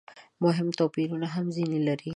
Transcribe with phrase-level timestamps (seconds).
[0.43, 2.09] مهم توپیرونه هم ځنې لري.